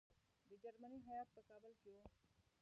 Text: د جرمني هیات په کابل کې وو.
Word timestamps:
د 0.47 0.49
جرمني 0.63 0.99
هیات 1.07 1.27
په 1.35 1.41
کابل 1.49 1.73
کې 1.81 1.89
وو. 1.93 2.03